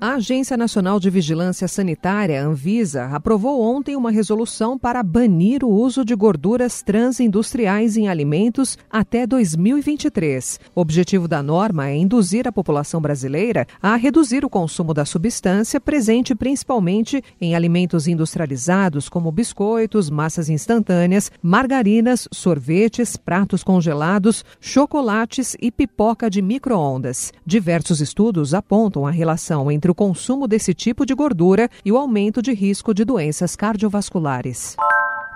A 0.00 0.14
Agência 0.14 0.56
Nacional 0.56 1.00
de 1.00 1.10
Vigilância 1.10 1.66
Sanitária, 1.66 2.40
Anvisa, 2.40 3.06
aprovou 3.06 3.60
ontem 3.60 3.96
uma 3.96 4.12
resolução 4.12 4.78
para 4.78 5.02
banir 5.02 5.64
o 5.64 5.68
uso 5.68 6.04
de 6.04 6.14
gorduras 6.14 6.82
transindustriais 6.82 7.96
em 7.96 8.08
alimentos 8.08 8.78
até 8.88 9.26
2023. 9.26 10.60
O 10.72 10.80
objetivo 10.80 11.26
da 11.26 11.42
norma 11.42 11.88
é 11.88 11.96
induzir 11.96 12.46
a 12.46 12.52
população 12.52 13.00
brasileira 13.00 13.66
a 13.82 13.96
reduzir 13.96 14.44
o 14.44 14.48
consumo 14.48 14.94
da 14.94 15.04
substância, 15.04 15.80
presente 15.80 16.32
principalmente 16.32 17.20
em 17.40 17.56
alimentos 17.56 18.06
industrializados 18.06 19.08
como 19.08 19.32
biscoitos, 19.32 20.08
massas 20.08 20.48
instantâneas, 20.48 21.28
margarinas, 21.42 22.28
sorvetes, 22.30 23.16
pratos 23.16 23.64
congelados, 23.64 24.44
chocolates 24.60 25.56
e 25.60 25.72
pipoca 25.72 26.30
de 26.30 26.40
micro-ondas. 26.40 27.32
Diversos 27.44 28.00
estudos 28.00 28.54
apontam 28.54 29.04
a 29.04 29.10
relação 29.10 29.68
entre 29.68 29.87
o 29.90 29.94
consumo 29.94 30.46
desse 30.46 30.74
tipo 30.74 31.04
de 31.04 31.14
gordura 31.14 31.68
e 31.84 31.92
o 31.92 31.96
aumento 31.96 32.40
de 32.42 32.52
risco 32.52 32.92
de 32.92 33.04
doenças 33.04 33.56
cardiovasculares. 33.56 34.76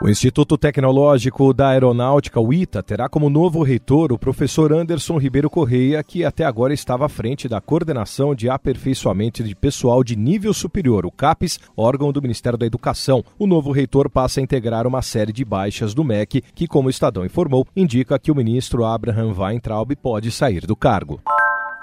O 0.03 0.09
Instituto 0.09 0.59
Tecnológico 0.59 1.55
da 1.55 1.69
Aeronáutica, 1.69 2.41
o 2.41 2.53
ITA, 2.53 2.83
terá 2.83 3.09
como 3.09 3.31
novo 3.31 3.63
reitor 3.63 4.13
o 4.13 4.19
professor 4.19 4.73
Anderson 4.73 5.17
Ribeiro 5.17 5.49
Correia, 5.49 6.03
que 6.03 6.25
até 6.25 6.45
agora 6.45 6.75
estava 6.75 7.07
à 7.07 7.09
frente 7.09 7.49
da 7.49 7.61
Coordenação 7.61 8.35
de 8.35 8.51
Aperfeiçoamento 8.51 9.45
de 9.45 9.55
Pessoal 9.55 10.03
de 10.03 10.17
Nível 10.17 10.53
Superior, 10.53 11.07
o 11.07 11.13
CAPES, 11.13 11.61
órgão 11.77 12.11
do 12.11 12.21
Ministério 12.21 12.59
da 12.59 12.67
Educação. 12.67 13.25
O 13.39 13.47
novo 13.47 13.71
reitor 13.71 14.11
passa 14.11 14.41
a 14.41 14.43
integrar 14.43 14.89
uma 14.89 15.03
série 15.03 15.33
de 15.33 15.45
baixas 15.45 15.95
do 15.95 16.03
MEC, 16.03 16.43
que, 16.53 16.67
como 16.67 16.89
o 16.89 16.91
Estadão 16.91 17.25
informou, 17.25 17.65
indica 17.77 18.19
que 18.19 18.33
o 18.33 18.35
ministro 18.35 18.85
Abraham 18.85 19.33
Weintraub 19.39 19.95
pode 20.03 20.33
sair 20.33 20.67
do 20.67 20.75
cargo. 20.75 21.21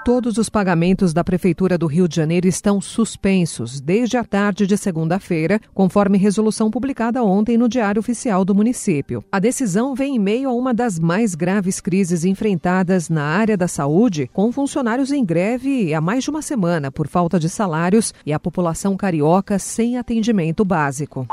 Todos 0.02 0.38
os 0.38 0.48
pagamentos 0.48 1.12
da 1.12 1.22
Prefeitura 1.22 1.76
do 1.76 1.86
Rio 1.86 2.08
de 2.08 2.16
Janeiro 2.16 2.48
estão 2.48 2.80
suspensos 2.80 3.82
desde 3.82 4.16
a 4.16 4.24
tarde 4.24 4.66
de 4.66 4.74
segunda-feira, 4.78 5.60
conforme 5.74 6.16
resolução 6.16 6.70
publicada 6.70 7.22
ontem 7.22 7.58
no 7.58 7.68
Diário 7.68 8.00
Oficial 8.00 8.42
do 8.42 8.54
município. 8.54 9.22
A 9.30 9.38
decisão 9.38 9.94
vem 9.94 10.16
em 10.16 10.18
meio 10.18 10.48
a 10.48 10.54
uma 10.54 10.72
das 10.72 10.98
mais 10.98 11.34
graves 11.34 11.82
crises 11.82 12.24
enfrentadas 12.24 13.10
na 13.10 13.24
área 13.24 13.58
da 13.58 13.68
saúde, 13.68 14.30
com 14.32 14.50
funcionários 14.50 15.12
em 15.12 15.22
greve 15.22 15.92
há 15.92 16.00
mais 16.00 16.24
de 16.24 16.30
uma 16.30 16.40
semana 16.40 16.90
por 16.90 17.06
falta 17.06 17.38
de 17.38 17.50
salários 17.50 18.14
e 18.24 18.32
a 18.32 18.40
população 18.40 18.96
carioca 18.96 19.58
sem 19.58 19.98
atendimento 19.98 20.64
básico. 20.64 21.26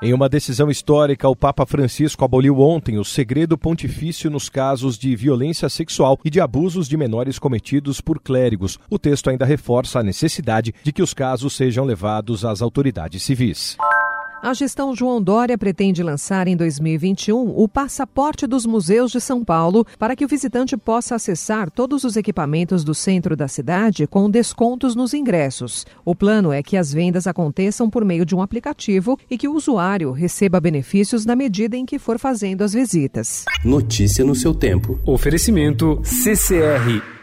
Em 0.00 0.14
uma 0.14 0.28
decisão 0.28 0.70
histórica, 0.70 1.28
o 1.28 1.34
Papa 1.34 1.66
Francisco 1.66 2.24
aboliu 2.24 2.60
ontem 2.60 2.98
o 2.98 3.04
segredo 3.04 3.58
pontifício 3.58 4.30
nos 4.30 4.48
casos 4.48 4.96
de 4.96 5.16
violência 5.16 5.68
sexual 5.68 6.20
e 6.24 6.30
de 6.30 6.40
abusos 6.40 6.88
de 6.88 6.96
menores 6.96 7.36
cometidos 7.36 8.00
por 8.00 8.20
clérigos. 8.20 8.78
O 8.88 8.96
texto 8.96 9.28
ainda 9.28 9.44
reforça 9.44 9.98
a 9.98 10.02
necessidade 10.04 10.72
de 10.84 10.92
que 10.92 11.02
os 11.02 11.12
casos 11.12 11.56
sejam 11.56 11.84
levados 11.84 12.44
às 12.44 12.62
autoridades 12.62 13.24
civis. 13.24 13.76
A 14.40 14.54
gestão 14.54 14.94
João 14.94 15.20
Dória 15.20 15.58
pretende 15.58 16.00
lançar 16.00 16.46
em 16.46 16.56
2021 16.56 17.60
o 17.60 17.68
passaporte 17.68 18.46
dos 18.46 18.64
museus 18.64 19.10
de 19.10 19.20
São 19.20 19.44
Paulo 19.44 19.84
para 19.98 20.14
que 20.14 20.24
o 20.24 20.28
visitante 20.28 20.76
possa 20.76 21.16
acessar 21.16 21.68
todos 21.70 22.04
os 22.04 22.16
equipamentos 22.16 22.84
do 22.84 22.94
centro 22.94 23.36
da 23.36 23.48
cidade 23.48 24.06
com 24.06 24.30
descontos 24.30 24.94
nos 24.94 25.12
ingressos. 25.12 25.84
O 26.04 26.14
plano 26.14 26.52
é 26.52 26.62
que 26.62 26.76
as 26.76 26.92
vendas 26.92 27.26
aconteçam 27.26 27.90
por 27.90 28.04
meio 28.04 28.24
de 28.24 28.34
um 28.34 28.40
aplicativo 28.40 29.18
e 29.28 29.36
que 29.36 29.48
o 29.48 29.54
usuário 29.54 30.12
receba 30.12 30.60
benefícios 30.60 31.26
na 31.26 31.34
medida 31.34 31.76
em 31.76 31.84
que 31.84 31.98
for 31.98 32.16
fazendo 32.16 32.62
as 32.62 32.72
visitas. 32.72 33.44
Notícia 33.64 34.24
no 34.24 34.36
seu 34.36 34.54
tempo. 34.54 35.00
Oferecimento 35.04 36.00
CCR 36.04 37.17